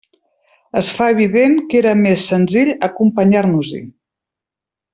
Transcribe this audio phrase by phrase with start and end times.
[0.79, 3.83] Es fa evident que era més senzill acompanyar-nos-hi.